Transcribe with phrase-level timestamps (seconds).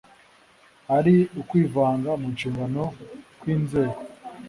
[0.97, 2.83] ari ukwivanga mu nshingano
[3.39, 3.99] kw’inzego